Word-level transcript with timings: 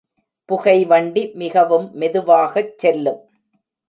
புகை 0.49 0.85
வண்டி 0.85 1.31
மிகவும் 1.33 1.85
மெதுவாகச் 1.93 2.73
செல்லும். 2.77 3.21